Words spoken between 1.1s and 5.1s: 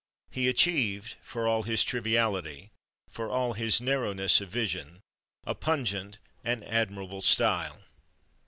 for all his triviality, for all his narrowness of vision,